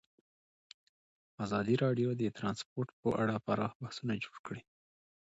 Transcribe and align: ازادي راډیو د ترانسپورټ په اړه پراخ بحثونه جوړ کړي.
ازادي 1.43 1.75
راډیو 1.83 2.09
د 2.15 2.23
ترانسپورټ 2.37 2.89
په 3.01 3.09
اړه 3.21 3.35
پراخ 3.45 3.71
بحثونه 3.81 4.13
جوړ 4.23 4.37
کړي. 4.45 4.61